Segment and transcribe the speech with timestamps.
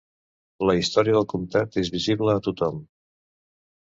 [0.69, 2.85] La història del comtat és visible a tothom.